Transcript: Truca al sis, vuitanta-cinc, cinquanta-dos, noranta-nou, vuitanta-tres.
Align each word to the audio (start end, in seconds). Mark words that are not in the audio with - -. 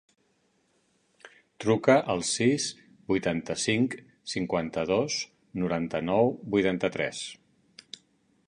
Truca 1.65 1.97
al 2.13 2.23
sis, 2.29 2.65
vuitanta-cinc, 3.11 3.95
cinquanta-dos, 4.35 5.21
noranta-nou, 5.65 6.35
vuitanta-tres. 6.57 7.25